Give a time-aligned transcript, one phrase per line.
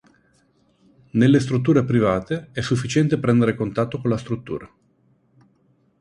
[1.11, 4.67] Nelle strutture private, è sufficiente prendere contatto con la struttura.